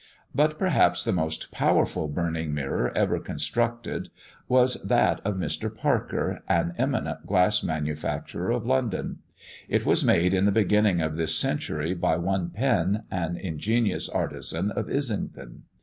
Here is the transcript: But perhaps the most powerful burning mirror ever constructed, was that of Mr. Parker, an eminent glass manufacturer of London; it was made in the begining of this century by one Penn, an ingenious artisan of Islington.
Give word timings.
But 0.33 0.57
perhaps 0.57 1.03
the 1.03 1.11
most 1.11 1.51
powerful 1.51 2.07
burning 2.07 2.55
mirror 2.55 2.91
ever 2.97 3.19
constructed, 3.19 4.09
was 4.47 4.81
that 4.81 5.21
of 5.23 5.35
Mr. 5.35 5.69
Parker, 5.71 6.41
an 6.47 6.73
eminent 6.79 7.27
glass 7.27 7.61
manufacturer 7.61 8.49
of 8.49 8.65
London; 8.65 9.19
it 9.69 9.85
was 9.85 10.03
made 10.03 10.33
in 10.33 10.45
the 10.45 10.51
begining 10.51 11.01
of 11.01 11.17
this 11.17 11.37
century 11.37 11.93
by 11.93 12.17
one 12.17 12.49
Penn, 12.49 13.03
an 13.11 13.37
ingenious 13.37 14.09
artisan 14.09 14.71
of 14.71 14.89
Islington. 14.89 15.65